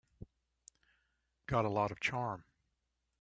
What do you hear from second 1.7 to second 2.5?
of charm.